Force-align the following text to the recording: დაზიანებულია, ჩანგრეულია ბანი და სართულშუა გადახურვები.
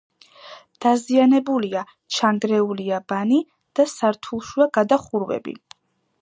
დაზიანებულია, 0.85 1.83
ჩანგრეულია 2.17 3.01
ბანი 3.13 3.39
და 3.81 3.87
სართულშუა 3.93 4.69
გადახურვები. 4.79 5.55